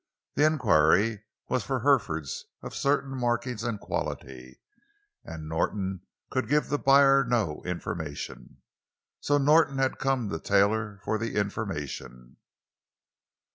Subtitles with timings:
[0.33, 4.59] The inquiry was for Herefords of certain markings and quality,
[5.23, 8.63] and Norton could give the buyer no information.
[9.19, 12.37] So Norton had come to Taylor for the information.